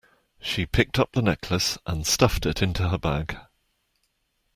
She 0.41 0.65
picked 0.65 0.97
up 0.97 1.11
the 1.11 1.21
necklace 1.21 1.77
and 1.85 2.07
stuffed 2.07 2.47
it 2.47 2.63
into 2.63 2.89
her 2.89 2.97
bag 2.97 3.37